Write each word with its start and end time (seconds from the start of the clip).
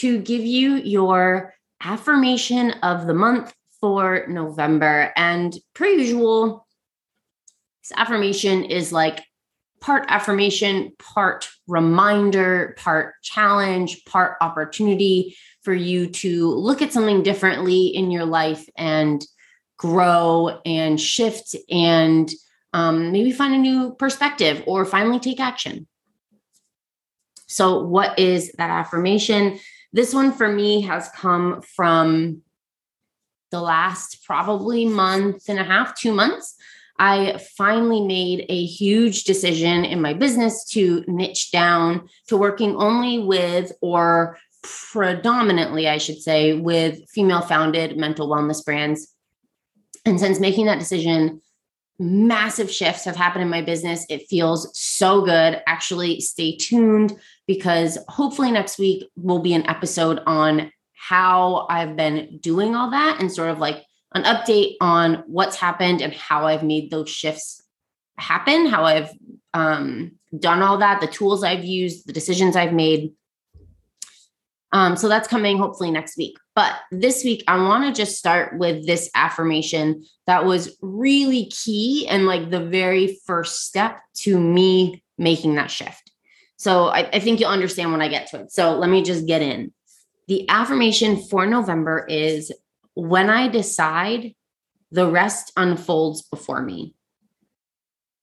to 0.00 0.18
give 0.20 0.42
you 0.42 0.76
your 0.76 1.54
affirmation 1.82 2.72
of 2.82 3.06
the 3.06 3.14
month 3.14 3.52
for 3.80 4.26
November. 4.28 5.12
And 5.16 5.54
per 5.74 5.86
usual, 5.86 6.66
this 7.82 7.92
affirmation 7.98 8.64
is 8.64 8.92
like 8.92 9.22
part 9.80 10.06
affirmation, 10.08 10.92
part 10.98 11.48
reminder, 11.66 12.74
part 12.78 13.14
challenge, 13.22 14.04
part 14.04 14.36
opportunity 14.40 15.36
for 15.62 15.74
you 15.74 16.06
to 16.08 16.48
look 16.48 16.80
at 16.80 16.92
something 16.92 17.22
differently 17.22 17.88
in 17.88 18.10
your 18.10 18.24
life 18.24 18.66
and 18.76 19.24
grow 19.78 20.60
and 20.64 20.98
shift 20.98 21.56
and 21.70 22.30
um, 22.72 23.12
maybe 23.12 23.32
find 23.32 23.54
a 23.54 23.58
new 23.58 23.94
perspective 23.98 24.62
or 24.66 24.86
finally 24.86 25.18
take 25.18 25.40
action. 25.40 25.86
So, 27.48 27.84
what 27.84 28.18
is 28.18 28.52
that 28.52 28.70
affirmation? 28.70 29.58
This 29.92 30.14
one 30.14 30.32
for 30.32 30.48
me 30.48 30.82
has 30.82 31.08
come 31.16 31.62
from 31.62 32.42
the 33.50 33.60
last 33.60 34.24
probably 34.24 34.84
month 34.84 35.48
and 35.48 35.58
a 35.58 35.64
half, 35.64 35.98
two 35.98 36.12
months. 36.12 36.56
I 36.98 37.40
finally 37.56 38.00
made 38.00 38.46
a 38.48 38.64
huge 38.64 39.24
decision 39.24 39.84
in 39.84 40.02
my 40.02 40.12
business 40.12 40.64
to 40.72 41.02
niche 41.08 41.50
down 41.50 42.08
to 42.28 42.36
working 42.36 42.76
only 42.76 43.18
with, 43.18 43.72
or 43.80 44.38
predominantly, 44.62 45.88
I 45.88 45.98
should 45.98 46.20
say, 46.20 46.52
with 46.52 47.08
female 47.08 47.40
founded 47.40 47.96
mental 47.96 48.28
wellness 48.28 48.64
brands. 48.64 49.14
And 50.04 50.20
since 50.20 50.38
making 50.38 50.66
that 50.66 50.78
decision, 50.78 51.40
massive 52.00 52.70
shifts 52.70 53.04
have 53.04 53.14
happened 53.14 53.42
in 53.42 53.50
my 53.50 53.60
business. 53.60 54.06
It 54.08 54.26
feels 54.28 54.76
so 54.76 55.20
good. 55.20 55.62
Actually, 55.66 56.20
stay 56.20 56.56
tuned 56.56 57.16
because 57.46 57.98
hopefully 58.08 58.50
next 58.50 58.78
week 58.78 59.08
will 59.16 59.40
be 59.40 59.52
an 59.52 59.68
episode 59.68 60.20
on 60.26 60.72
how 60.94 61.66
I've 61.68 61.96
been 61.96 62.38
doing 62.40 62.74
all 62.74 62.90
that 62.90 63.18
and 63.20 63.30
sort 63.30 63.50
of 63.50 63.58
like 63.58 63.84
an 64.14 64.24
update 64.24 64.76
on 64.80 65.24
what's 65.26 65.56
happened 65.56 66.00
and 66.00 66.12
how 66.12 66.46
I've 66.46 66.64
made 66.64 66.90
those 66.90 67.10
shifts 67.10 67.62
happen, 68.18 68.66
how 68.66 68.84
I've 68.84 69.10
um, 69.52 70.12
done 70.36 70.62
all 70.62 70.78
that, 70.78 71.00
the 71.00 71.06
tools 71.06 71.44
I've 71.44 71.64
used, 71.64 72.06
the 72.06 72.12
decisions 72.12 72.56
I've 72.56 72.72
made. 72.72 73.12
Um, 74.72 74.96
so 74.96 75.08
that's 75.08 75.26
coming 75.26 75.58
hopefully 75.58 75.90
next 75.90 76.16
week. 76.16 76.36
But 76.54 76.74
this 76.92 77.24
week, 77.24 77.42
I 77.48 77.56
want 77.56 77.84
to 77.84 78.00
just 78.00 78.18
start 78.18 78.58
with 78.58 78.86
this 78.86 79.10
affirmation 79.14 80.04
that 80.26 80.44
was 80.44 80.76
really 80.80 81.46
key 81.46 82.06
and 82.08 82.26
like 82.26 82.50
the 82.50 82.64
very 82.64 83.18
first 83.26 83.66
step 83.66 84.00
to 84.18 84.38
me 84.38 85.02
making 85.18 85.56
that 85.56 85.70
shift. 85.70 86.12
So 86.56 86.86
I, 86.86 87.08
I 87.12 87.20
think 87.20 87.40
you'll 87.40 87.50
understand 87.50 87.90
when 87.90 88.02
I 88.02 88.08
get 88.08 88.28
to 88.28 88.40
it. 88.42 88.52
So 88.52 88.76
let 88.78 88.90
me 88.90 89.02
just 89.02 89.26
get 89.26 89.42
in. 89.42 89.72
The 90.28 90.48
affirmation 90.48 91.16
for 91.16 91.46
November 91.46 92.06
is 92.08 92.52
when 92.94 93.30
I 93.30 93.48
decide, 93.48 94.34
the 94.92 95.06
rest 95.06 95.52
unfolds 95.56 96.22
before 96.22 96.62
me. 96.62 96.94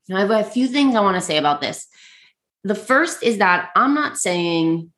Now, 0.10 0.18
I 0.18 0.20
have 0.22 0.32
a 0.32 0.44
few 0.44 0.68
things 0.68 0.96
I 0.96 1.02
want 1.02 1.16
to 1.16 1.22
say 1.22 1.38
about 1.38 1.62
this. 1.62 1.88
The 2.64 2.76
first 2.76 3.24
is 3.24 3.38
that 3.38 3.70
I'm 3.76 3.94
not 3.94 4.18
saying 4.18 4.92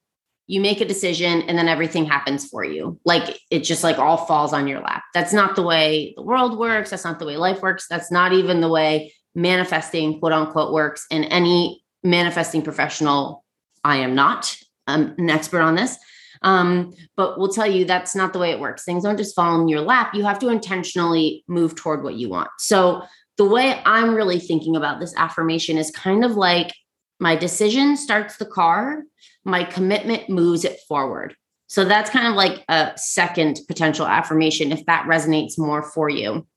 you 0.50 0.60
make 0.60 0.82
a 0.82 0.86
decision 0.86 1.44
and 1.44 1.56
then 1.56 1.68
everything 1.68 2.06
happens 2.06 2.50
for 2.50 2.64
you. 2.64 3.00
Like 3.06 3.40
it 3.52 3.60
just 3.60 3.84
like 3.84 4.00
all 4.00 4.18
falls 4.18 4.52
on 4.52 4.68
your 4.68 4.80
lap. 4.80 5.04
That's 5.14 5.32
not 5.32 5.56
the 5.56 5.62
way 5.62 6.16
the 6.18 6.24
world 6.24 6.58
works. 6.58 6.90
That's 6.90 7.04
not 7.04 7.20
the 7.20 7.26
way 7.28 7.38
life 7.38 7.62
works. 7.62 7.86
That's 7.88 8.12
not 8.12 8.34
even 8.34 8.60
the 8.60 8.68
way 8.68 9.14
manifesting, 9.36 10.20
quote 10.20 10.34
unquote, 10.34 10.74
works 10.74 11.06
And 11.12 11.26
any 11.26 11.84
manifesting 12.04 12.64
professional. 12.64 13.46
I 13.84 13.98
am 13.98 14.16
not 14.16 14.58
I'm 14.88 15.14
an 15.20 15.30
expert 15.30 15.62
on 15.62 15.76
this. 15.76 15.96
Um, 16.42 16.96
but 17.16 17.38
we'll 17.38 17.54
tell 17.54 17.68
you 17.68 17.86
that's 17.86 18.16
not 18.16 18.34
the 18.34 18.40
way 18.40 18.50
it 18.50 18.60
works. 18.60 18.84
Things 18.84 19.04
don't 19.04 19.18
just 19.18 19.36
fall 19.36 19.62
in 19.62 19.68
your 19.68 19.82
lap. 19.82 20.16
You 20.16 20.24
have 20.24 20.40
to 20.40 20.50
intentionally 20.50 21.44
move 21.48 21.76
toward 21.76 22.04
what 22.04 22.16
you 22.16 22.28
want. 22.28 22.50
So, 22.58 23.04
the 23.38 23.46
way 23.46 23.82
I'm 23.86 24.16
really 24.16 24.40
thinking 24.40 24.76
about 24.76 25.00
this 25.00 25.14
affirmation 25.16 25.78
is 25.78 25.92
kind 25.92 26.26
of 26.26 26.32
like 26.32 26.74
my 27.20 27.36
decision 27.36 27.98
starts 27.98 28.38
the 28.38 28.46
car, 28.46 29.04
my 29.44 29.64
commitment 29.64 30.30
moves 30.30 30.66
it 30.66 30.80
forward. 30.88 31.36
So, 31.68 31.86
that's 31.86 32.10
kind 32.10 32.28
of 32.28 32.34
like 32.36 32.64
a 32.68 32.94
second 32.96 33.62
potential 33.68 34.08
affirmation 34.08 34.72
if 34.72 34.86
that 34.86 35.06
resonates 35.06 35.58
more 35.58 35.84
for 35.84 36.10
you. 36.10 36.48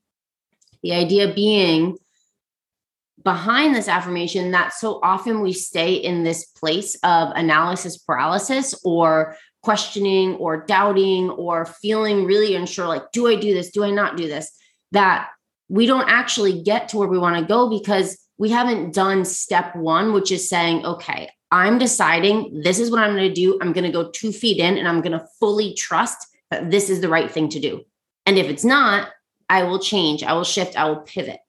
The 0.83 0.95
idea 0.95 1.35
being 1.35 1.99
behind 3.25 3.75
this 3.75 3.89
affirmation 3.89 4.51
that 4.51 4.73
so 4.73 4.99
often 5.03 5.41
we 5.41 5.53
stay 5.53 5.95
in 5.95 6.23
this 6.25 6.47
place 6.47 6.97
of 7.05 7.31
analysis 7.35 7.99
paralysis 7.99 8.75
or 8.85 9.37
questioning 9.63 10.35
or 10.37 10.65
doubting 10.65 11.31
or 11.31 11.67
feeling 11.67 12.25
really 12.25 12.55
unsure 12.55 12.89
like 12.89 13.05
do 13.13 13.29
i 13.29 13.37
do 13.37 13.55
this 13.55 13.71
do 13.71 13.85
i 13.85 13.91
not 13.91 14.17
do 14.17 14.27
this 14.27 14.51
that 14.91 15.29
we 15.69 15.87
don't 15.87 16.09
actually 16.09 16.63
get 16.63 16.89
to 16.89 16.97
where 16.97 17.09
we 17.09 17.19
want 17.19 17.37
to 17.37 17.45
go 17.45 17.69
because 17.69 18.19
we 18.43 18.51
haven't 18.51 18.93
done 18.93 19.25
step 19.25 19.75
one 19.77 20.13
which 20.13 20.31
is 20.33 20.49
saying 20.49 20.85
okay 20.85 21.31
i'm 21.53 21.79
deciding 21.79 22.61
this 22.63 22.79
is 22.79 22.91
what 22.91 23.01
i'm 23.01 23.15
going 23.15 23.29
to 23.29 23.41
do. 23.45 23.59
I'm 23.63 23.73
going 23.73 23.85
to 23.85 23.99
go 23.99 24.11
two 24.11 24.33
feet 24.33 24.59
in 24.59 24.77
and 24.79 24.89
i'm 24.89 25.01
going 25.01 25.19
to 25.19 25.27
fully 25.39 25.75
trust 25.75 26.27
that 26.51 26.71
this 26.71 26.91
is 26.91 27.01
the 27.01 27.09
right 27.09 27.31
thing 27.31 27.49
to 27.51 27.61
do. 27.61 27.83
And 28.27 28.37
if 28.39 28.49
it's 28.49 28.65
not 28.65 29.09
i 29.53 29.63
will 29.65 29.79
change. 29.79 30.23
I 30.23 30.33
will 30.33 30.45
shift. 30.45 30.79
I 30.79 30.89
will 30.89 31.03
pivot. 31.03 31.41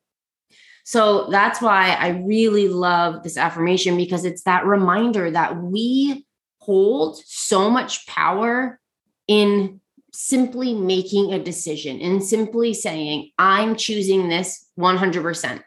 So 0.84 1.30
that's 1.30 1.62
why 1.62 1.96
I 1.98 2.10
really 2.10 2.68
love 2.68 3.24
this 3.24 3.38
affirmation 3.38 3.96
because 3.96 4.26
it's 4.26 4.44
that 4.44 4.66
reminder 4.66 5.32
that 5.32 5.64
we 5.64 6.26
hold 6.58 7.18
so 7.26 7.70
much 7.70 8.06
power 8.06 8.80
in 9.28 9.80
simply 10.12 10.74
making 10.74 11.34
a 11.34 11.40
decision 11.42 12.02
and 12.02 12.22
simply 12.22 12.74
saying, 12.74 13.32
I'm 13.40 13.78
choosing 13.78 14.28
this 14.28 14.68
100%. 14.78 15.64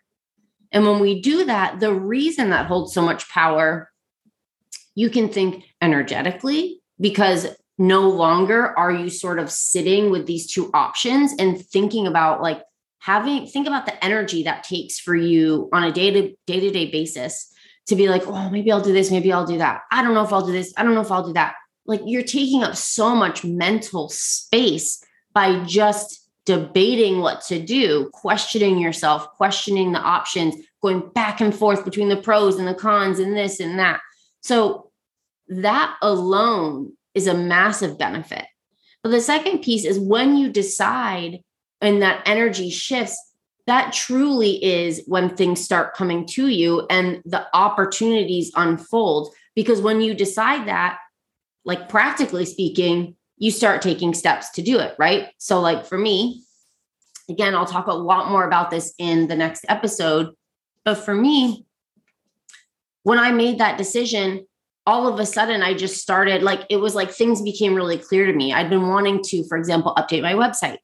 And 0.73 0.85
when 0.85 1.01
we 1.01 1.21
do 1.21 1.45
that, 1.45 1.81
the 1.81 1.95
reason 1.95 2.51
that 2.51 2.67
holds 2.67 2.93
so 2.93 3.03
much 3.03 3.29
power, 3.29 3.91
you 4.95 5.11
can 5.11 5.29
think 5.29 5.65
energetically 5.81 6.81
because 7.01 7.47
no 7.79 8.09
longer 8.09 8.77
are 8.79 8.91
you 8.91 9.11
sort 9.11 9.39
of 9.39 9.51
sitting 9.51 10.11
with 10.11 10.27
these 10.27 10.51
two 10.51 10.71
options 10.73 11.35
and 11.39 11.65
thinking 11.67 12.07
about 12.07 12.41
like 12.41 12.63
having 12.99 13.47
think 13.47 13.67
about 13.67 13.87
the 13.87 14.05
energy 14.05 14.45
that 14.45 14.65
takes 14.65 14.99
for 14.99 15.15
you 15.15 15.69
on 15.73 15.85
a 15.85 15.93
day 15.93 16.11
to 16.11 16.35
day 16.47 16.61
to 16.61 16.71
day 16.71 16.91
basis 16.91 17.53
to 17.87 17.95
be 17.95 18.09
like, 18.09 18.27
oh, 18.27 18.51
maybe 18.51 18.73
I'll 18.73 18.81
do 18.81 18.93
this, 18.93 19.11
maybe 19.11 19.33
I'll 19.33 19.47
do 19.47 19.59
that. 19.59 19.83
I 19.93 20.03
don't 20.03 20.15
know 20.15 20.25
if 20.25 20.33
I'll 20.33 20.45
do 20.45 20.53
this, 20.53 20.73
I 20.77 20.83
don't 20.83 20.95
know 20.95 21.03
if 21.03 21.13
I'll 21.13 21.27
do 21.27 21.35
that. 21.35 21.55
Like 21.85 22.01
you're 22.05 22.23
taking 22.23 22.65
up 22.65 22.75
so 22.75 23.15
much 23.15 23.45
mental 23.45 24.09
space 24.09 25.05
by 25.33 25.63
just 25.65 26.26
debating 26.47 27.21
what 27.21 27.43
to 27.43 27.61
do, 27.61 28.09
questioning 28.15 28.79
yourself, 28.79 29.29
questioning 29.33 29.93
the 29.93 30.01
options, 30.01 30.55
going 30.81 31.01
back 31.15 31.41
and 31.41 31.55
forth 31.55 31.85
between 31.85 32.09
the 32.09 32.17
pros 32.17 32.57
and 32.57 32.67
the 32.67 32.75
cons 32.75 33.19
and 33.19 33.37
this 33.37 33.61
and 33.61 33.79
that. 33.79 34.01
So 34.41 34.91
that 35.49 35.97
alone 36.01 36.93
is 37.15 37.27
a 37.27 37.35
massive 37.35 37.99
benefit. 37.99 38.45
But 39.03 39.11
the 39.11 39.21
second 39.21 39.59
piece 39.61 39.85
is 39.85 39.99
when 39.99 40.37
you 40.37 40.51
decide 40.51 41.41
and 41.81 42.01
that 42.03 42.23
energy 42.27 42.71
shifts, 42.71 43.19
that 43.67 43.93
truly 43.93 44.65
is 44.65 45.03
when 45.07 45.35
things 45.35 45.61
start 45.61 45.95
coming 45.95 46.27
to 46.29 46.47
you 46.47 46.87
and 46.89 47.21
the 47.25 47.47
opportunities 47.55 48.53
unfold. 48.55 49.35
Because 49.57 49.81
when 49.81 50.01
you 50.01 50.15
decide 50.15 50.69
that, 50.69 50.99
like 51.65 51.89
practically 51.89 52.45
speaking, 52.45 53.16
you 53.39 53.51
start 53.51 53.83
taking 53.83 54.15
steps 54.15 54.51
to 54.53 54.63
do 54.63 54.79
it, 54.79 54.95
right? 54.99 55.29
So, 55.39 55.61
like 55.61 55.87
for 55.87 55.99
me, 55.99 56.43
again, 57.29 57.55
I'll 57.55 57.67
talk 57.67 57.87
a 57.87 57.93
lot 57.93 58.31
more 58.31 58.47
about 58.47 58.71
this 58.71 58.95
in 58.99 59.29
the 59.29 59.37
next 59.37 59.65
episode. 59.69 60.35
But 60.85 60.97
for 60.97 61.15
me, 61.15 61.67
when 63.03 63.19
I 63.19 63.33
made 63.33 63.59
that 63.59 63.79
decision, 63.79 64.47
all 64.87 65.09
of 65.09 65.19
a 65.19 65.27
sudden 65.27 65.63
I 65.63 65.75
just 65.75 66.01
started 66.01 66.43
like 66.43 66.65
it 66.71 66.77
was 66.77 66.95
like 66.95 67.11
things 67.11 67.43
became 67.43 67.75
really 67.75 67.99
clear 67.99 68.27
to 68.27 68.33
me. 68.33 68.53
I'd 68.53 68.71
been 68.71 68.89
wanting 68.89 69.23
to, 69.25 69.45
for 69.49 69.59
example, 69.59 69.95
update 69.97 70.23
my 70.23 70.35
website 70.35 70.79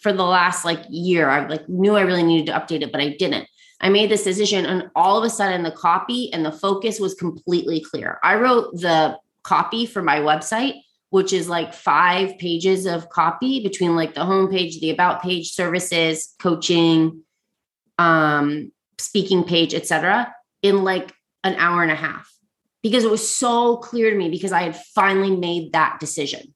for 0.00 0.12
the 0.12 0.24
last 0.24 0.64
like 0.64 0.84
year. 0.88 1.28
I 1.28 1.46
like 1.46 1.68
knew 1.68 1.96
I 1.96 2.02
really 2.02 2.22
needed 2.22 2.46
to 2.46 2.58
update 2.58 2.82
it, 2.82 2.92
but 2.92 3.00
I 3.00 3.16
didn't. 3.18 3.48
I 3.80 3.88
made 3.90 4.10
this 4.10 4.24
decision 4.24 4.66
and 4.66 4.90
all 4.96 5.18
of 5.18 5.24
a 5.24 5.30
sudden 5.30 5.62
the 5.62 5.70
copy 5.70 6.32
and 6.32 6.44
the 6.44 6.52
focus 6.52 6.98
was 6.98 7.14
completely 7.14 7.80
clear. 7.80 8.18
I 8.22 8.36
wrote 8.36 8.74
the 8.74 9.18
copy 9.42 9.86
for 9.86 10.02
my 10.02 10.18
website, 10.18 10.80
which 11.10 11.32
is 11.32 11.48
like 11.48 11.74
five 11.74 12.38
pages 12.38 12.86
of 12.86 13.08
copy 13.08 13.62
between 13.62 13.96
like 13.96 14.14
the 14.14 14.20
homepage, 14.20 14.80
the 14.80 14.90
about 14.90 15.22
page, 15.22 15.52
services, 15.52 16.34
coaching, 16.38 17.22
um, 17.98 18.70
speaking 18.98 19.44
page, 19.44 19.74
etc., 19.74 20.32
in 20.62 20.84
like 20.84 21.12
an 21.44 21.54
hour 21.54 21.82
and 21.82 21.92
a 21.92 21.96
half 21.96 22.30
because 22.82 23.04
it 23.04 23.10
was 23.10 23.28
so 23.28 23.76
clear 23.78 24.10
to 24.10 24.16
me 24.16 24.28
because 24.28 24.52
I 24.52 24.62
had 24.62 24.76
finally 24.94 25.34
made 25.34 25.72
that 25.72 25.98
decision. 26.00 26.54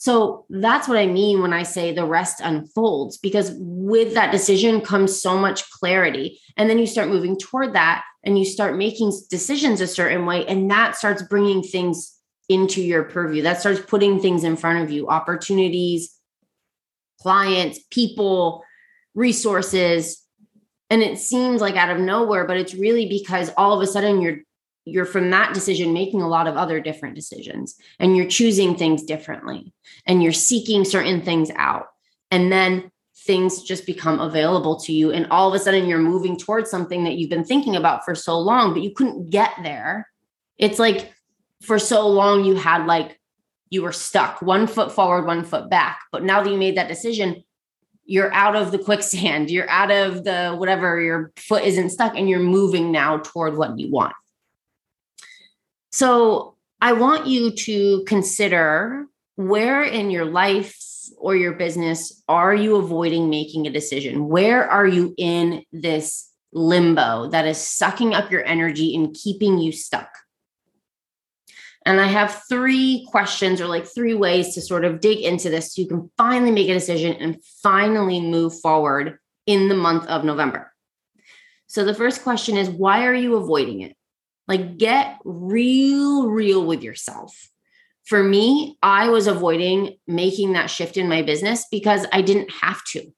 So 0.00 0.46
that's 0.48 0.86
what 0.86 0.96
I 0.96 1.06
mean 1.06 1.42
when 1.42 1.52
I 1.52 1.64
say 1.64 1.92
the 1.92 2.04
rest 2.04 2.40
unfolds, 2.40 3.18
because 3.18 3.52
with 3.56 4.14
that 4.14 4.30
decision 4.30 4.80
comes 4.80 5.20
so 5.20 5.36
much 5.36 5.68
clarity. 5.70 6.40
And 6.56 6.70
then 6.70 6.78
you 6.78 6.86
start 6.86 7.08
moving 7.08 7.36
toward 7.36 7.74
that 7.74 8.04
and 8.22 8.38
you 8.38 8.44
start 8.44 8.76
making 8.76 9.12
decisions 9.28 9.80
a 9.80 9.88
certain 9.88 10.24
way. 10.24 10.46
And 10.46 10.70
that 10.70 10.94
starts 10.94 11.22
bringing 11.22 11.62
things 11.62 12.17
into 12.48 12.80
your 12.80 13.04
purview. 13.04 13.42
That 13.42 13.60
starts 13.60 13.80
putting 13.80 14.20
things 14.20 14.44
in 14.44 14.56
front 14.56 14.82
of 14.82 14.90
you 14.90 15.08
opportunities, 15.08 16.14
clients, 17.20 17.80
people, 17.90 18.64
resources. 19.14 20.22
And 20.90 21.02
it 21.02 21.18
seems 21.18 21.60
like 21.60 21.76
out 21.76 21.90
of 21.90 21.98
nowhere, 21.98 22.46
but 22.46 22.56
it's 22.56 22.74
really 22.74 23.08
because 23.08 23.50
all 23.56 23.74
of 23.74 23.82
a 23.82 23.86
sudden 23.86 24.20
you're 24.20 24.38
you're 24.84 25.04
from 25.04 25.30
that 25.30 25.52
decision 25.52 25.92
making 25.92 26.22
a 26.22 26.28
lot 26.28 26.46
of 26.46 26.56
other 26.56 26.80
different 26.80 27.14
decisions 27.14 27.76
and 27.98 28.16
you're 28.16 28.26
choosing 28.26 28.74
things 28.74 29.02
differently 29.02 29.72
and 30.06 30.22
you're 30.22 30.32
seeking 30.32 30.82
certain 30.82 31.20
things 31.20 31.50
out 31.56 31.88
and 32.30 32.50
then 32.50 32.90
things 33.18 33.62
just 33.62 33.84
become 33.84 34.18
available 34.18 34.80
to 34.80 34.92
you 34.92 35.10
and 35.10 35.26
all 35.30 35.48
of 35.48 35.54
a 35.54 35.62
sudden 35.62 35.86
you're 35.86 35.98
moving 35.98 36.38
towards 36.38 36.70
something 36.70 37.04
that 37.04 37.18
you've 37.18 37.28
been 37.28 37.44
thinking 37.44 37.76
about 37.76 38.02
for 38.02 38.14
so 38.14 38.38
long 38.38 38.72
but 38.72 38.82
you 38.82 38.90
couldn't 38.90 39.28
get 39.28 39.52
there 39.62 40.08
it's 40.56 40.78
like 40.78 41.12
for 41.62 41.78
so 41.78 42.06
long 42.06 42.44
you 42.44 42.54
had 42.54 42.86
like 42.86 43.18
you 43.70 43.82
were 43.82 43.92
stuck 43.92 44.40
one 44.40 44.66
foot 44.66 44.92
forward 44.92 45.26
one 45.26 45.44
foot 45.44 45.68
back 45.68 46.00
but 46.12 46.22
now 46.22 46.42
that 46.42 46.50
you 46.50 46.58
made 46.58 46.76
that 46.76 46.88
decision 46.88 47.42
you're 48.04 48.32
out 48.32 48.56
of 48.56 48.72
the 48.72 48.78
quicksand 48.88 49.50
you're 49.50 49.68
out 49.68 49.90
of 49.90 50.24
the 50.24 50.54
whatever 50.56 51.00
your 51.00 51.32
foot 51.36 51.64
isn't 51.64 51.90
stuck 51.90 52.16
and 52.16 52.28
you're 52.28 52.40
moving 52.40 52.90
now 52.90 53.18
toward 53.18 53.56
what 53.56 53.78
you 53.78 53.90
want 53.90 54.14
so 55.90 56.56
I 56.80 56.92
want 56.92 57.26
you 57.26 57.50
to 57.50 58.04
consider 58.04 59.06
where 59.36 59.82
in 59.82 60.10
your 60.10 60.24
life 60.24 60.76
or 61.16 61.34
your 61.34 61.54
business 61.54 62.22
are 62.28 62.54
you 62.54 62.76
avoiding 62.76 63.30
making 63.30 63.66
a 63.66 63.70
decision? 63.70 64.28
Where 64.28 64.68
are 64.70 64.86
you 64.86 65.14
in 65.18 65.64
this 65.72 66.30
limbo 66.52 67.28
that 67.30 67.46
is 67.46 67.58
sucking 67.58 68.14
up 68.14 68.30
your 68.30 68.44
energy 68.44 68.94
and 68.94 69.14
keeping 69.14 69.58
you 69.58 69.72
stuck? 69.72 70.08
And 71.88 72.02
I 72.02 72.06
have 72.08 72.42
three 72.50 73.06
questions 73.10 73.62
or 73.62 73.66
like 73.66 73.86
three 73.86 74.12
ways 74.12 74.52
to 74.52 74.60
sort 74.60 74.84
of 74.84 75.00
dig 75.00 75.20
into 75.20 75.48
this 75.48 75.72
so 75.72 75.80
you 75.80 75.88
can 75.88 76.10
finally 76.18 76.50
make 76.50 76.68
a 76.68 76.74
decision 76.74 77.14
and 77.14 77.42
finally 77.62 78.20
move 78.20 78.60
forward 78.60 79.18
in 79.46 79.68
the 79.68 79.74
month 79.74 80.06
of 80.06 80.22
November. 80.22 80.70
So 81.66 81.86
the 81.86 81.94
first 81.94 82.22
question 82.22 82.58
is 82.58 82.68
why 82.68 83.06
are 83.06 83.14
you 83.14 83.36
avoiding 83.36 83.80
it? 83.80 83.96
Like, 84.46 84.76
get 84.76 85.16
real, 85.24 86.28
real 86.28 86.66
with 86.66 86.82
yourself. 86.82 87.34
For 88.04 88.22
me, 88.22 88.76
I 88.82 89.08
was 89.08 89.26
avoiding 89.26 89.96
making 90.06 90.52
that 90.52 90.68
shift 90.68 90.98
in 90.98 91.08
my 91.08 91.22
business 91.22 91.64
because 91.70 92.04
I 92.12 92.20
didn't 92.20 92.50
have 92.50 92.84
to. 92.92 93.10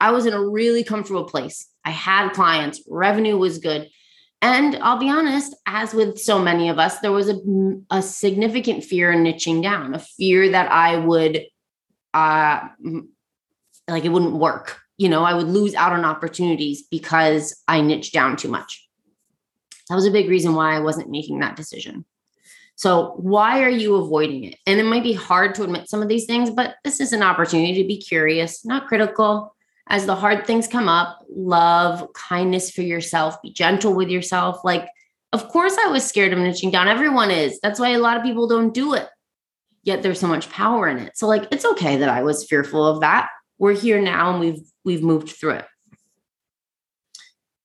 I 0.00 0.12
was 0.12 0.26
in 0.26 0.32
a 0.32 0.48
really 0.48 0.84
comfortable 0.84 1.24
place. 1.24 1.66
I 1.84 1.90
had 1.90 2.34
clients, 2.34 2.84
revenue 2.86 3.36
was 3.36 3.58
good. 3.58 3.88
And 4.42 4.76
I'll 4.76 4.98
be 4.98 5.08
honest, 5.08 5.54
as 5.66 5.94
with 5.94 6.18
so 6.18 6.38
many 6.38 6.68
of 6.68 6.78
us, 6.78 6.98
there 7.00 7.12
was 7.12 7.28
a, 7.28 7.38
a 7.90 8.02
significant 8.02 8.84
fear 8.84 9.10
in 9.10 9.24
niching 9.24 9.62
down, 9.62 9.94
a 9.94 9.98
fear 9.98 10.50
that 10.50 10.70
I 10.70 10.96
would, 10.96 11.46
uh, 12.12 12.60
like 13.88 14.04
it 14.04 14.10
wouldn't 14.10 14.34
work. 14.34 14.78
You 14.98 15.08
know, 15.08 15.24
I 15.24 15.34
would 15.34 15.48
lose 15.48 15.74
out 15.74 15.92
on 15.92 16.04
opportunities 16.04 16.82
because 16.90 17.62
I 17.66 17.80
niched 17.80 18.12
down 18.12 18.36
too 18.36 18.48
much. 18.48 18.86
That 19.88 19.94
was 19.94 20.06
a 20.06 20.10
big 20.10 20.28
reason 20.28 20.54
why 20.54 20.74
I 20.74 20.80
wasn't 20.80 21.10
making 21.10 21.40
that 21.40 21.56
decision. 21.56 22.04
So, 22.74 23.14
why 23.16 23.62
are 23.62 23.70
you 23.70 23.96
avoiding 23.96 24.44
it? 24.44 24.58
And 24.66 24.78
it 24.78 24.84
might 24.84 25.02
be 25.02 25.14
hard 25.14 25.54
to 25.54 25.62
admit 25.62 25.88
some 25.88 26.02
of 26.02 26.08
these 26.08 26.26
things, 26.26 26.50
but 26.50 26.76
this 26.84 27.00
is 27.00 27.14
an 27.14 27.22
opportunity 27.22 27.80
to 27.80 27.88
be 27.88 27.96
curious, 27.96 28.66
not 28.66 28.86
critical. 28.86 29.55
As 29.88 30.06
the 30.06 30.16
hard 30.16 30.46
things 30.46 30.66
come 30.66 30.88
up, 30.88 31.24
love, 31.30 32.12
kindness 32.12 32.70
for 32.70 32.82
yourself, 32.82 33.40
be 33.42 33.52
gentle 33.52 33.94
with 33.94 34.08
yourself. 34.08 34.64
Like, 34.64 34.88
of 35.32 35.48
course, 35.48 35.76
I 35.78 35.88
was 35.88 36.04
scared 36.04 36.32
of 36.32 36.38
niching 36.38 36.72
down. 36.72 36.88
Everyone 36.88 37.30
is. 37.30 37.60
That's 37.62 37.78
why 37.78 37.90
a 37.90 37.98
lot 37.98 38.16
of 38.16 38.22
people 38.22 38.48
don't 38.48 38.74
do 38.74 38.94
it. 38.94 39.08
Yet 39.84 40.02
there's 40.02 40.18
so 40.18 40.26
much 40.26 40.50
power 40.50 40.88
in 40.88 40.98
it. 40.98 41.16
So, 41.16 41.28
like, 41.28 41.46
it's 41.52 41.64
okay 41.64 41.98
that 41.98 42.08
I 42.08 42.22
was 42.22 42.44
fearful 42.44 42.84
of 42.84 43.00
that. 43.00 43.28
We're 43.58 43.74
here 43.74 44.00
now 44.00 44.30
and 44.30 44.40
we've 44.40 44.60
we've 44.84 45.02
moved 45.02 45.30
through 45.30 45.52
it. 45.52 45.66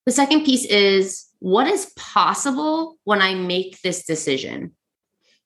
The 0.06 0.12
second 0.12 0.46
piece 0.46 0.66
is 0.66 1.26
what 1.40 1.68
is 1.68 1.92
possible 1.98 2.98
when 3.04 3.22
I 3.22 3.34
make 3.34 3.82
this 3.82 4.06
decision? 4.06 4.76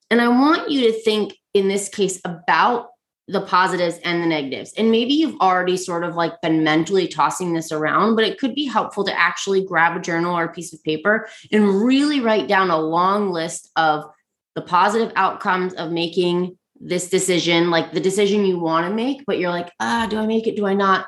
And 0.09 0.21
I 0.21 0.27
want 0.27 0.69
you 0.69 0.91
to 0.91 1.01
think 1.01 1.35
in 1.53 1.67
this 1.67 1.89
case 1.89 2.19
about 2.25 2.89
the 3.27 3.41
positives 3.41 3.97
and 4.03 4.21
the 4.21 4.27
negatives. 4.27 4.73
And 4.77 4.91
maybe 4.91 5.13
you've 5.13 5.39
already 5.39 5.77
sort 5.77 6.03
of 6.03 6.15
like 6.15 6.39
been 6.41 6.63
mentally 6.63 7.07
tossing 7.07 7.53
this 7.53 7.71
around, 7.71 8.15
but 8.15 8.23
it 8.23 8.37
could 8.37 8.53
be 8.53 8.65
helpful 8.65 9.03
to 9.03 9.19
actually 9.19 9.65
grab 9.65 9.97
a 9.97 10.01
journal 10.01 10.37
or 10.37 10.43
a 10.43 10.53
piece 10.53 10.73
of 10.73 10.83
paper 10.83 11.27
and 11.51 11.83
really 11.83 12.19
write 12.19 12.47
down 12.47 12.69
a 12.69 12.77
long 12.77 13.31
list 13.31 13.71
of 13.75 14.05
the 14.53 14.61
positive 14.61 15.11
outcomes 15.15 15.73
of 15.73 15.91
making 15.91 16.57
this 16.79 17.09
decision, 17.09 17.71
like 17.71 17.93
the 17.93 17.99
decision 17.99 18.45
you 18.45 18.59
want 18.59 18.87
to 18.87 18.93
make, 18.93 19.25
but 19.25 19.39
you're 19.39 19.49
like, 19.49 19.71
ah, 19.79 20.05
do 20.09 20.19
I 20.19 20.27
make 20.27 20.45
it? 20.45 20.55
Do 20.55 20.67
I 20.67 20.75
not? 20.75 21.07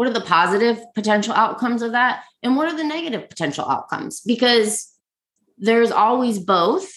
what 0.00 0.08
are 0.08 0.14
the 0.14 0.20
positive 0.22 0.78
potential 0.94 1.34
outcomes 1.34 1.82
of 1.82 1.92
that 1.92 2.24
and 2.42 2.56
what 2.56 2.66
are 2.66 2.74
the 2.74 2.82
negative 2.82 3.28
potential 3.28 3.68
outcomes 3.68 4.20
because 4.20 4.90
there's 5.58 5.90
always 5.90 6.38
both 6.38 6.90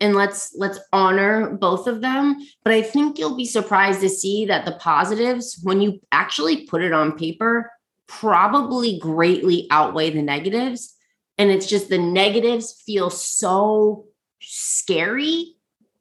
and 0.00 0.14
let's 0.14 0.54
let's 0.56 0.78
honor 0.92 1.56
both 1.56 1.86
of 1.86 2.00
them. 2.00 2.36
But 2.64 2.72
i 2.72 2.82
think 2.82 3.18
you'll 3.18 3.36
be 3.36 3.44
surprised 3.44 4.00
to 4.00 4.08
see 4.08 4.46
that 4.46 4.64
the 4.64 4.72
positives 4.72 5.60
when 5.62 5.80
you 5.80 6.00
actually 6.10 6.66
put 6.66 6.82
it 6.82 6.92
on 6.92 7.18
paper 7.18 7.70
probably 8.10 8.98
greatly 8.98 9.68
outweigh 9.70 10.10
the 10.10 10.22
negatives. 10.22 10.94
And 11.38 11.50
it's 11.50 11.66
just 11.66 11.88
the 11.88 11.98
negatives 11.98 12.82
feel 12.84 13.08
so 13.08 14.06
scary 14.40 15.54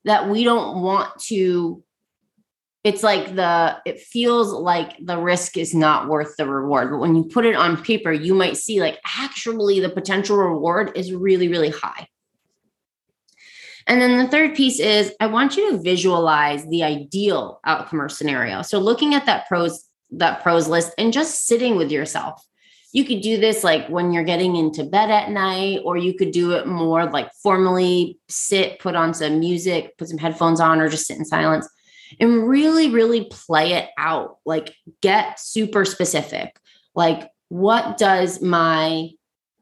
that 0.06 0.28
we 0.28 0.44
don't 0.44 0.82
want 0.82 1.20
to 1.24 1.84
it's 2.86 3.04
like 3.04 3.36
the 3.36 3.78
it 3.86 4.00
feels 4.00 4.54
like 4.54 4.96
the 5.02 5.18
risk 5.18 5.58
is 5.58 5.76
not 5.76 6.08
worth 6.08 6.36
the 6.38 6.48
reward. 6.48 6.90
But 6.90 7.00
when 7.00 7.14
you 7.14 7.26
put 7.26 7.46
it 7.46 7.56
on 7.56 7.84
paper 7.84 8.12
you 8.12 8.34
might 8.34 8.58
see 8.58 8.80
like 8.80 9.00
actually 9.20 9.80
the 9.82 9.90
potential 9.90 10.38
reward 10.38 10.94
is 10.96 11.14
really 11.14 11.50
really 11.50 11.70
high 11.70 12.08
and 13.90 14.02
then 14.02 14.18
the 14.18 14.28
third 14.30 14.56
piece 14.56 14.80
is 14.80 15.14
i 15.20 15.28
want 15.28 15.58
you 15.58 15.72
to 15.72 15.82
visualize 15.82 16.66
the 16.68 16.84
ideal 16.84 17.60
outcome 17.66 18.02
or 18.02 18.10
scenario 18.10 18.62
so 18.62 18.80
looking 18.80 19.14
at 19.14 19.26
that 19.26 19.48
pros 19.48 19.86
that 20.12 20.42
pros 20.42 20.68
list 20.68 20.94
and 20.98 21.12
just 21.12 21.46
sitting 21.46 21.76
with 21.76 21.92
yourself 21.92 22.46
you 22.92 23.04
could 23.04 23.22
do 23.22 23.38
this 23.38 23.64
like 23.64 23.88
when 23.90 24.12
you're 24.12 24.24
getting 24.24 24.56
into 24.56 24.84
bed 24.84 25.12
at 25.12 25.30
night 25.30 25.82
or 25.84 25.98
you 25.98 26.14
could 26.14 26.32
do 26.32 26.54
it 26.54 26.66
more 26.66 27.06
like 27.12 27.30
formally 27.44 28.18
sit 28.30 28.80
put 28.80 28.96
on 28.96 29.14
some 29.14 29.40
music 29.40 29.98
put 29.98 30.08
some 30.08 30.18
headphones 30.18 30.60
on 30.62 30.80
or 30.80 30.88
just 30.88 31.06
sit 31.06 31.18
in 31.18 31.26
silence 31.26 31.68
and 32.20 32.48
really, 32.48 32.90
really 32.90 33.26
play 33.26 33.74
it 33.74 33.90
out. 33.98 34.38
Like, 34.46 34.74
get 35.02 35.40
super 35.40 35.86
specific. 35.86 36.58
Like, 36.96 37.30
what 37.50 37.98
does 37.98 38.42
my 38.42 39.10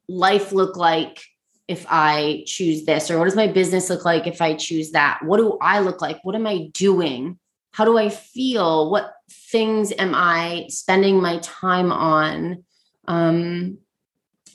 life 0.07 0.51
look 0.51 0.77
like 0.77 1.21
if 1.67 1.85
I 1.89 2.43
choose 2.45 2.85
this? 2.85 3.11
Or 3.11 3.19
what 3.19 3.25
does 3.25 3.35
my 3.35 3.47
business 3.47 3.89
look 3.89 4.05
like 4.05 4.27
if 4.27 4.41
I 4.41 4.55
choose 4.55 4.91
that? 4.91 5.19
What 5.23 5.37
do 5.37 5.57
I 5.61 5.79
look 5.79 6.01
like? 6.01 6.19
What 6.23 6.35
am 6.35 6.47
I 6.47 6.69
doing? 6.73 7.39
How 7.71 7.85
do 7.85 7.97
I 7.97 8.09
feel? 8.09 8.89
What 8.89 9.13
things 9.29 9.91
am 9.97 10.13
I 10.15 10.65
spending 10.69 11.21
my 11.21 11.39
time 11.39 11.91
on? 11.91 12.63
Um, 13.07 13.77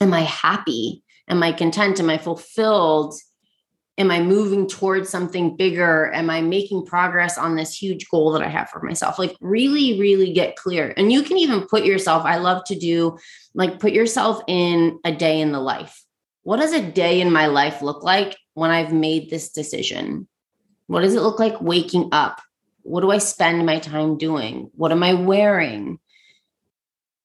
am 0.01 0.13
I 0.15 0.23
happy? 0.23 1.03
Am 1.29 1.43
I 1.43 1.53
content? 1.53 2.01
Am 2.01 2.11
I 2.11 2.19
fulfilled? 2.19 3.15
am 3.99 4.11
I 4.11 4.21
moving 4.21 4.67
towards 4.67 5.11
something 5.11 5.57
bigger? 5.57 6.13
Am 6.13 6.31
I 6.31 6.41
making 6.41 6.87
progress 6.87 7.37
on 7.37 7.57
this 7.57 7.75
huge 7.75 8.09
goal 8.09 8.33
that 8.33 8.43
I 8.43 8.49
have 8.49 8.71
for 8.71 8.81
myself? 8.81 9.19
Like, 9.19 9.37
really, 9.41 10.01
really 10.01 10.33
get 10.33 10.57
clear. 10.57 10.95
And 10.97 11.13
you 11.13 11.23
can 11.23 11.37
even 11.37 11.67
put 11.67 11.85
yourself, 11.85 12.25
I 12.25 12.39
love 12.39 12.65
to 12.65 12.75
do 12.75 13.19
like, 13.55 13.81
put 13.81 13.93
yourself 13.93 14.41
in 14.49 14.99
a 15.05 15.13
day 15.13 15.41
in 15.41 15.53
the 15.53 15.61
life. 15.61 16.03
What 16.43 16.59
does 16.59 16.73
a 16.73 16.83
day 16.83 17.21
in 17.21 17.33
my 17.33 17.47
life 17.47 17.83
look 17.83 18.03
like 18.03 18.37
when 18.55 18.71
I've 18.71 18.93
made 18.93 19.31
this 19.31 19.51
decision? 19.51 20.27
What 20.87 21.03
does 21.03 21.15
it 21.15 21.23
look 21.23 21.39
like 21.39 21.61
waking 21.61 22.09
up? 22.13 22.41
What 22.83 23.03
do 23.03 23.11
I 23.11 23.19
spend 23.19 23.65
my 23.65 23.79
time 23.79 24.19
doing? 24.19 24.71
What 24.75 24.93
am 24.93 25.03
I 25.03 25.15
wearing? 25.15 26.01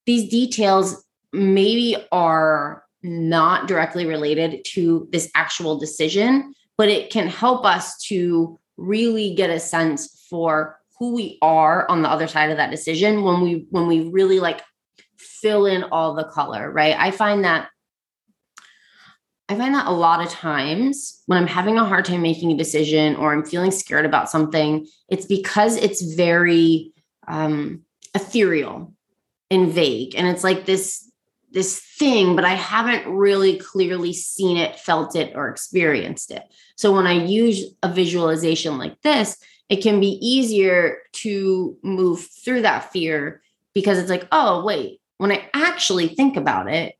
These 0.05 0.29
details 0.29 1.03
maybe 1.33 1.97
are 2.11 2.83
not 3.01 3.67
directly 3.67 4.05
related 4.05 4.63
to 4.73 5.07
this 5.11 5.29
actual 5.35 5.79
decision, 5.79 6.53
but 6.77 6.89
it 6.89 7.09
can 7.09 7.27
help 7.27 7.65
us 7.65 7.97
to 8.03 8.59
really 8.77 9.33
get 9.33 9.49
a 9.49 9.59
sense 9.59 10.25
for 10.29 10.79
who 10.99 11.13
we 11.13 11.37
are 11.41 11.89
on 11.89 12.01
the 12.01 12.09
other 12.09 12.27
side 12.27 12.51
of 12.51 12.57
that 12.57 12.71
decision 12.71 13.23
when 13.23 13.41
we 13.41 13.65
when 13.71 13.87
we 13.87 14.09
really 14.09 14.39
like 14.39 14.61
fill 15.17 15.65
in 15.65 15.83
all 15.85 16.13
the 16.13 16.23
color 16.25 16.71
right 16.71 16.95
i 16.99 17.11
find 17.11 17.43
that 17.43 17.69
i 19.49 19.55
find 19.55 19.73
that 19.73 19.87
a 19.87 19.91
lot 19.91 20.21
of 20.21 20.29
times 20.29 21.21
when 21.25 21.37
i'm 21.37 21.47
having 21.47 21.77
a 21.77 21.85
hard 21.85 22.05
time 22.05 22.21
making 22.21 22.51
a 22.51 22.57
decision 22.57 23.15
or 23.15 23.33
i'm 23.33 23.45
feeling 23.45 23.71
scared 23.71 24.05
about 24.05 24.29
something 24.29 24.85
it's 25.09 25.25
because 25.25 25.75
it's 25.77 26.15
very 26.15 26.91
um 27.27 27.81
ethereal 28.15 28.93
and 29.49 29.71
vague 29.71 30.15
and 30.15 30.27
it's 30.27 30.43
like 30.43 30.65
this 30.65 31.07
this 31.51 31.79
thing, 31.79 32.35
but 32.35 32.45
I 32.45 32.53
haven't 32.53 33.07
really 33.07 33.57
clearly 33.57 34.13
seen 34.13 34.57
it, 34.57 34.79
felt 34.79 35.15
it, 35.15 35.33
or 35.35 35.49
experienced 35.49 36.31
it. 36.31 36.43
So 36.75 36.93
when 36.93 37.07
I 37.07 37.13
use 37.13 37.65
a 37.81 37.91
visualization 37.91 38.77
like 38.77 39.01
this, 39.01 39.37
it 39.69 39.77
can 39.77 39.99
be 39.99 40.19
easier 40.21 40.99
to 41.13 41.77
move 41.83 42.27
through 42.43 42.61
that 42.61 42.91
fear 42.91 43.41
because 43.73 43.97
it's 43.97 44.09
like, 44.09 44.27
oh, 44.31 44.63
wait, 44.63 44.99
when 45.17 45.31
I 45.31 45.49
actually 45.53 46.09
think 46.09 46.37
about 46.37 46.71
it, 46.71 46.95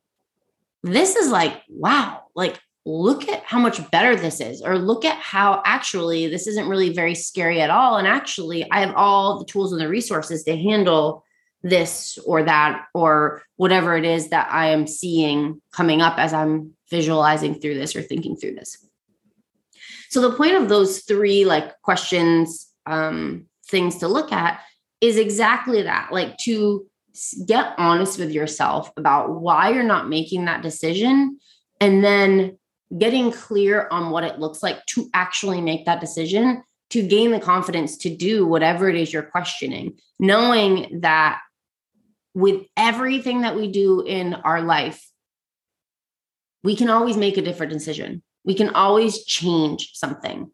this 0.82 1.16
is 1.16 1.30
like, 1.30 1.62
wow, 1.68 2.22
like 2.34 2.60
look 2.86 3.28
at 3.28 3.44
how 3.44 3.58
much 3.58 3.90
better 3.90 4.16
this 4.16 4.40
is, 4.40 4.62
or 4.62 4.78
look 4.78 5.04
at 5.04 5.18
how 5.18 5.62
actually 5.64 6.26
this 6.26 6.46
isn't 6.46 6.68
really 6.68 6.92
very 6.92 7.14
scary 7.14 7.60
at 7.60 7.70
all. 7.70 7.96
And 7.96 8.06
actually, 8.06 8.70
I 8.70 8.80
have 8.80 8.94
all 8.94 9.38
the 9.38 9.44
tools 9.44 9.72
and 9.72 9.80
the 9.80 9.88
resources 9.88 10.44
to 10.44 10.56
handle 10.56 11.24
this 11.62 12.18
or 12.24 12.44
that 12.44 12.86
or 12.94 13.42
whatever 13.56 13.96
it 13.96 14.04
is 14.04 14.28
that 14.30 14.48
I 14.50 14.68
am 14.68 14.86
seeing 14.86 15.60
coming 15.72 16.00
up 16.00 16.18
as 16.18 16.32
I'm 16.32 16.74
visualizing 16.90 17.60
through 17.60 17.74
this 17.74 17.96
or 17.96 18.02
thinking 18.02 18.36
through 18.36 18.54
this. 18.54 18.78
So 20.08 20.20
the 20.20 20.36
point 20.36 20.54
of 20.54 20.68
those 20.68 21.00
three 21.00 21.44
like 21.44 21.80
questions, 21.82 22.68
um, 22.86 23.46
things 23.68 23.98
to 23.98 24.08
look 24.08 24.32
at 24.32 24.60
is 25.00 25.16
exactly 25.16 25.82
that, 25.82 26.08
like 26.10 26.38
to 26.38 26.86
get 27.46 27.74
honest 27.78 28.18
with 28.18 28.30
yourself 28.30 28.90
about 28.96 29.40
why 29.40 29.70
you're 29.70 29.82
not 29.82 30.08
making 30.08 30.44
that 30.44 30.62
decision 30.62 31.38
and 31.80 32.04
then 32.04 32.58
getting 32.96 33.30
clear 33.30 33.88
on 33.90 34.10
what 34.10 34.24
it 34.24 34.38
looks 34.38 34.62
like 34.62 34.84
to 34.86 35.08
actually 35.12 35.60
make 35.60 35.84
that 35.86 36.00
decision 36.00 36.62
to 36.90 37.06
gain 37.06 37.30
the 37.30 37.40
confidence 37.40 37.98
to 37.98 38.14
do 38.14 38.46
whatever 38.46 38.88
it 38.88 38.96
is 38.96 39.12
you're 39.12 39.22
questioning, 39.22 39.98
knowing 40.18 41.00
that 41.00 41.40
with 42.34 42.62
everything 42.76 43.42
that 43.42 43.56
we 43.56 43.70
do 43.70 44.00
in 44.00 44.34
our 44.34 44.62
life, 44.62 45.04
we 46.62 46.76
can 46.76 46.88
always 46.88 47.16
make 47.16 47.36
a 47.36 47.42
different 47.42 47.72
decision. 47.72 48.22
We 48.44 48.54
can 48.54 48.70
always 48.70 49.24
change 49.24 49.90
something. 49.94 50.50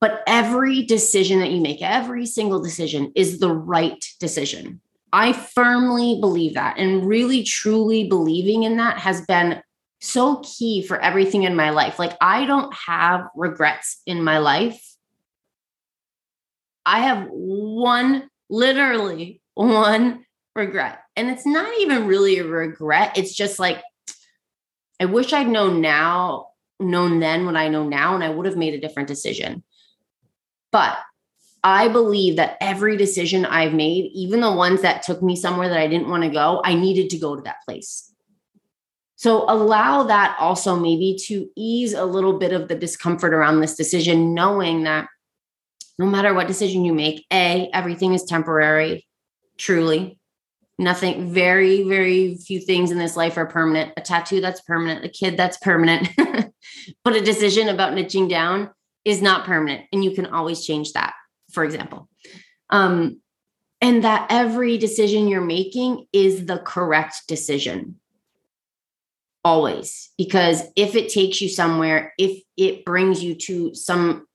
But 0.00 0.22
every 0.26 0.84
decision 0.84 1.40
that 1.40 1.50
you 1.50 1.60
make, 1.60 1.82
every 1.82 2.26
single 2.26 2.62
decision 2.62 3.12
is 3.14 3.38
the 3.38 3.52
right 3.52 4.02
decision. 4.18 4.80
I 5.12 5.32
firmly 5.32 6.18
believe 6.20 6.54
that. 6.54 6.78
And 6.78 7.06
really, 7.06 7.42
truly 7.42 8.08
believing 8.08 8.62
in 8.62 8.76
that 8.76 8.98
has 8.98 9.22
been 9.26 9.62
so 10.00 10.42
key 10.44 10.82
for 10.82 11.00
everything 11.00 11.42
in 11.42 11.54
my 11.56 11.70
life. 11.70 11.98
Like, 11.98 12.16
I 12.20 12.46
don't 12.46 12.72
have 12.86 13.26
regrets 13.34 14.00
in 14.06 14.22
my 14.22 14.38
life. 14.38 14.80
I 16.86 17.00
have 17.00 17.26
one, 17.28 18.30
literally 18.48 19.42
one 19.54 20.24
regret. 20.56 21.00
And 21.16 21.28
it's 21.28 21.46
not 21.46 21.72
even 21.80 22.06
really 22.06 22.38
a 22.38 22.44
regret. 22.44 23.18
It's 23.18 23.34
just 23.34 23.58
like, 23.58 23.82
I 24.98 25.04
wish 25.04 25.32
I'd 25.32 25.48
known 25.48 25.80
now, 25.80 26.48
known 26.78 27.20
then 27.20 27.46
what 27.46 27.56
I 27.56 27.68
know 27.68 27.88
now, 27.88 28.14
and 28.14 28.24
I 28.24 28.30
would 28.30 28.46
have 28.46 28.56
made 28.56 28.74
a 28.74 28.80
different 28.80 29.08
decision. 29.08 29.62
But 30.72 30.98
I 31.62 31.88
believe 31.88 32.36
that 32.36 32.56
every 32.60 32.96
decision 32.96 33.44
I've 33.44 33.74
made, 33.74 34.10
even 34.14 34.40
the 34.40 34.52
ones 34.52 34.82
that 34.82 35.02
took 35.02 35.22
me 35.22 35.36
somewhere 35.36 35.68
that 35.68 35.78
I 35.78 35.88
didn't 35.88 36.08
want 36.08 36.22
to 36.22 36.30
go, 36.30 36.62
I 36.64 36.74
needed 36.74 37.10
to 37.10 37.18
go 37.18 37.36
to 37.36 37.42
that 37.42 37.62
place. 37.66 38.12
So 39.16 39.44
allow 39.50 40.04
that 40.04 40.36
also 40.40 40.76
maybe 40.76 41.18
to 41.26 41.46
ease 41.54 41.92
a 41.92 42.06
little 42.06 42.38
bit 42.38 42.52
of 42.52 42.68
the 42.68 42.74
discomfort 42.74 43.34
around 43.34 43.60
this 43.60 43.74
decision, 43.74 44.32
knowing 44.32 44.84
that 44.84 45.08
no 45.98 46.06
matter 46.06 46.32
what 46.32 46.46
decision 46.46 46.86
you 46.86 46.94
make, 46.94 47.26
A, 47.30 47.68
everything 47.74 48.14
is 48.14 48.24
temporary, 48.24 49.06
truly. 49.58 50.18
Nothing 50.78 51.30
very 51.30 51.82
very 51.82 52.36
few 52.36 52.58
things 52.58 52.90
in 52.90 52.96
this 52.96 53.14
life 53.14 53.36
are 53.36 53.44
permanent. 53.44 53.92
A 53.98 54.00
tattoo 54.00 54.40
that's 54.40 54.62
permanent 54.62 55.04
a 55.04 55.10
kid 55.10 55.36
that's 55.36 55.58
permanent 55.58 56.08
but 57.04 57.16
a 57.16 57.20
decision 57.20 57.68
about 57.68 57.92
niching 57.92 58.30
down 58.30 58.70
is 59.04 59.20
not 59.20 59.44
permanent 59.44 59.84
and 59.92 60.02
you 60.02 60.12
can 60.12 60.24
always 60.24 60.64
change 60.64 60.94
that 60.94 61.12
for 61.52 61.64
example. 61.64 62.08
Um, 62.70 63.20
and 63.80 64.04
that 64.04 64.26
every 64.30 64.78
decision 64.78 65.28
you're 65.28 65.40
making 65.40 66.06
is 66.12 66.46
the 66.46 66.58
correct 66.58 67.22
decision. 67.26 67.96
Always 69.42 70.10
because 70.18 70.62
if 70.76 70.94
it 70.94 71.08
takes 71.08 71.40
you 71.40 71.48
somewhere 71.48 72.12
if 72.18 72.42
it 72.58 72.84
brings 72.84 73.24
you 73.24 73.34
to 73.34 73.74
some 73.74 74.26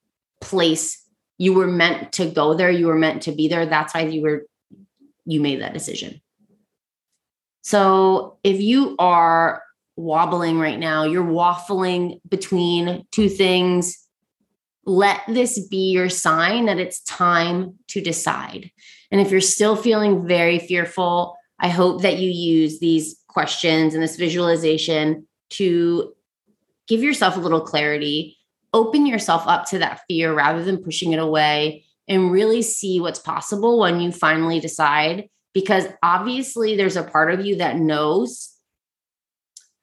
place 0.41 0.99
you 1.37 1.53
were 1.53 1.67
meant 1.67 2.11
to 2.13 2.25
go 2.25 2.55
there 2.55 2.71
you 2.71 2.87
were 2.87 2.97
meant 2.97 3.21
to 3.21 3.31
be 3.31 3.47
there 3.47 3.67
that's 3.67 3.93
why 3.93 4.01
you 4.01 4.23
were 4.23 4.47
you 5.25 5.41
made 5.41 5.61
that 5.61 5.73
decision. 5.73 6.21
So 7.63 8.37
if 8.43 8.61
you 8.61 8.95
are 8.99 9.63
wobbling 9.97 10.59
right 10.59 10.79
now, 10.79 11.03
you're 11.03 11.23
waffling 11.23 12.19
between 12.29 13.05
two 13.11 13.27
things, 13.27 14.04
let 14.85 15.21
this 15.27 15.67
be 15.67 15.91
your 15.91 16.09
sign 16.09 16.65
that 16.65 16.79
it's 16.79 17.01
time 17.01 17.75
to 17.87 18.01
decide. 18.01 18.71
And 19.11 19.19
if 19.19 19.31
you're 19.31 19.41
still 19.41 19.75
feeling 19.75 20.27
very 20.27 20.59
fearful, 20.59 21.35
I 21.59 21.69
hope 21.69 22.01
that 22.01 22.19
you 22.19 22.29
use 22.29 22.79
these 22.79 23.17
questions 23.27 23.93
and 23.93 24.03
this 24.03 24.15
visualization 24.15 25.27
to 25.51 26.13
give 26.87 27.01
yourself 27.01 27.35
a 27.35 27.39
little 27.39 27.61
clarity, 27.61 28.37
open 28.73 29.05
yourself 29.05 29.47
up 29.47 29.65
to 29.69 29.79
that 29.79 30.01
fear 30.07 30.33
rather 30.33 30.63
than 30.63 30.83
pushing 30.83 31.13
it 31.13 31.19
away, 31.19 31.85
and 32.07 32.31
really 32.31 32.61
see 32.61 32.99
what's 32.99 33.19
possible 33.19 33.79
when 33.79 33.99
you 33.99 34.11
finally 34.11 34.59
decide 34.59 35.29
because 35.55 35.87
obviously 36.03 36.75
there's 36.75 36.97
a 36.97 37.03
part 37.03 37.33
of 37.33 37.43
you 37.43 37.55
that 37.55 37.77
knows 37.77 38.54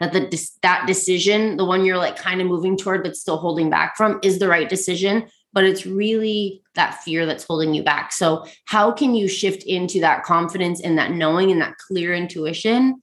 that 0.02 0.12
the 0.12 0.48
that 0.62 0.86
decision 0.86 1.56
the 1.56 1.64
one 1.64 1.84
you're 1.84 1.98
like 1.98 2.16
kind 2.16 2.40
of 2.40 2.46
moving 2.46 2.76
toward 2.76 3.02
but 3.02 3.16
still 3.16 3.38
holding 3.38 3.70
back 3.70 3.96
from 3.96 4.18
is 4.22 4.38
the 4.38 4.48
right 4.48 4.68
decision 4.68 5.26
but 5.52 5.64
it's 5.64 5.86
really 5.86 6.62
that 6.74 7.02
fear 7.02 7.26
that's 7.26 7.44
holding 7.44 7.74
you 7.74 7.82
back. 7.82 8.12
So 8.12 8.46
how 8.64 8.90
can 8.90 9.14
you 9.14 9.28
shift 9.28 9.62
into 9.64 10.00
that 10.00 10.24
confidence 10.24 10.80
and 10.80 10.98
that 10.98 11.12
knowing 11.12 11.50
and 11.50 11.60
that 11.60 11.76
clear 11.78 12.14
intuition 12.14 13.02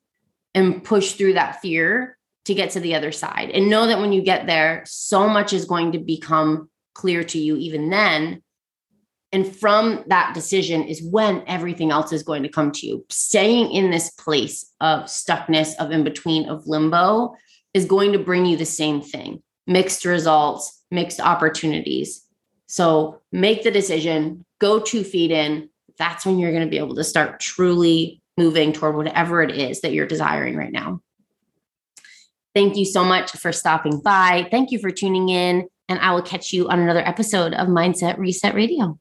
and 0.55 0.83
push 0.83 1.13
through 1.13 1.33
that 1.33 1.61
fear 1.61 2.17
to 2.45 2.53
get 2.53 2.71
to 2.71 2.79
the 2.79 2.95
other 2.95 3.11
side? 3.11 3.51
And 3.51 3.69
know 3.69 3.87
that 3.87 3.99
when 3.99 4.11
you 4.11 4.21
get 4.21 4.47
there 4.47 4.83
so 4.85 5.27
much 5.29 5.53
is 5.53 5.65
going 5.65 5.91
to 5.91 5.99
become 5.99 6.69
clear 6.95 7.23
to 7.23 7.37
you 7.37 7.55
even 7.57 7.89
then 7.89 8.41
and 9.31 9.55
from 9.55 10.03
that 10.07 10.33
decision 10.33 10.83
is 10.83 11.03
when 11.03 11.43
everything 11.45 11.91
else 11.91 12.11
is 12.11 12.23
going 12.23 12.43
to 12.43 12.49
come 12.49 12.71
to 12.71 12.87
you. 12.87 13.05
Staying 13.09 13.71
in 13.71 13.91
this 13.91 14.09
place 14.11 14.71
of 14.81 15.03
stuckness, 15.03 15.75
of 15.77 15.91
in 15.91 16.03
between, 16.03 16.49
of 16.49 16.65
limbo 16.65 17.35
is 17.73 17.85
going 17.85 18.11
to 18.13 18.19
bring 18.19 18.45
you 18.45 18.57
the 18.57 18.65
same 18.65 19.01
thing 19.01 19.43
mixed 19.67 20.03
results, 20.03 20.81
mixed 20.89 21.19
opportunities. 21.19 22.25
So 22.65 23.21
make 23.31 23.63
the 23.63 23.69
decision, 23.69 24.43
go 24.59 24.79
two 24.79 25.03
feet 25.03 25.29
in. 25.29 25.69
That's 25.99 26.25
when 26.25 26.39
you're 26.39 26.51
going 26.51 26.63
to 26.63 26.69
be 26.69 26.79
able 26.79 26.95
to 26.95 27.03
start 27.03 27.39
truly 27.39 28.21
moving 28.35 28.73
toward 28.73 28.95
whatever 28.95 29.43
it 29.43 29.51
is 29.51 29.81
that 29.81 29.91
you're 29.91 30.07
desiring 30.07 30.55
right 30.55 30.71
now. 30.71 31.01
Thank 32.55 32.77
you 32.77 32.85
so 32.85 33.03
much 33.03 33.31
for 33.31 33.51
stopping 33.51 33.99
by. 33.99 34.47
Thank 34.49 34.71
you 34.71 34.79
for 34.79 34.89
tuning 34.89 35.29
in. 35.29 35.67
And 35.87 35.99
I 35.99 36.13
will 36.13 36.23
catch 36.23 36.51
you 36.51 36.67
on 36.67 36.79
another 36.79 37.05
episode 37.05 37.53
of 37.53 37.67
Mindset 37.67 38.17
Reset 38.17 38.55
Radio. 38.55 38.99